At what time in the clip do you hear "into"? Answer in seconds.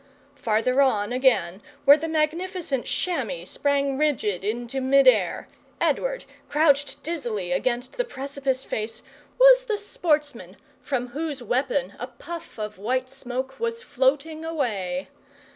4.43-4.81